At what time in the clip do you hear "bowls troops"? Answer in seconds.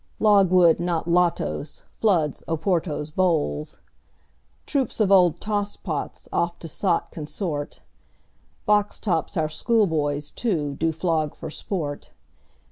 3.11-4.99